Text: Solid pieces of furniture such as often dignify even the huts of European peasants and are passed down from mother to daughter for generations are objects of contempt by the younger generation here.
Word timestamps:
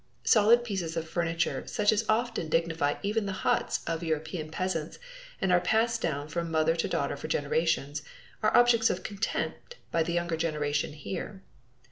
Solid 0.25 0.63
pieces 0.63 0.97
of 0.97 1.07
furniture 1.07 1.61
such 1.67 1.91
as 1.91 2.03
often 2.09 2.49
dignify 2.49 2.95
even 3.03 3.27
the 3.27 3.31
huts 3.45 3.81
of 3.85 4.01
European 4.01 4.49
peasants 4.49 4.97
and 5.39 5.51
are 5.51 5.59
passed 5.59 6.01
down 6.01 6.27
from 6.27 6.49
mother 6.49 6.75
to 6.75 6.87
daughter 6.87 7.15
for 7.15 7.27
generations 7.27 8.01
are 8.41 8.57
objects 8.57 8.89
of 8.89 9.03
contempt 9.03 9.77
by 9.91 10.01
the 10.01 10.13
younger 10.13 10.37
generation 10.37 10.93
here. 10.93 11.43